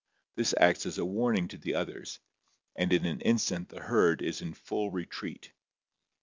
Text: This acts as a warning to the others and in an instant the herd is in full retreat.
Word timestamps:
This 0.33 0.55
acts 0.59 0.87
as 0.87 0.97
a 0.97 1.05
warning 1.05 1.47
to 1.49 1.57
the 1.59 1.75
others 1.75 2.19
and 2.75 2.91
in 2.91 3.05
an 3.05 3.21
instant 3.21 3.69
the 3.69 3.81
herd 3.81 4.23
is 4.23 4.41
in 4.41 4.55
full 4.55 4.89
retreat. 4.89 5.53